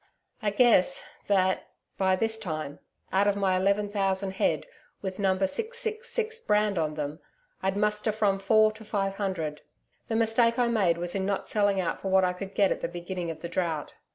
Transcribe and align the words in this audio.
I 0.41 0.49
guess 0.49 1.05
that 1.27 1.67
by 1.99 2.15
this 2.15 2.39
time, 2.39 2.79
out 3.13 3.27
of 3.27 3.35
my 3.35 3.55
eleven 3.55 3.87
thousand 3.87 4.31
head 4.31 4.65
with 5.03 5.19
No. 5.19 5.37
666 5.37 6.39
brand 6.39 6.79
on 6.79 6.95
them 6.95 7.19
I'd 7.61 7.77
muster 7.77 8.11
from 8.11 8.39
four 8.39 8.71
to 8.71 8.83
five 8.83 9.17
hundred. 9.17 9.61
The 10.07 10.15
mistake 10.15 10.57
I 10.57 10.69
made 10.69 10.97
was 10.97 11.13
in 11.13 11.27
not 11.27 11.47
selling 11.47 11.79
out 11.79 12.01
for 12.01 12.09
what 12.09 12.23
I 12.25 12.33
could 12.33 12.55
get 12.55 12.71
at 12.71 12.81
the 12.81 12.87
beginning 12.87 13.29
of 13.29 13.41
the 13.41 13.47
Drought. 13.47 13.93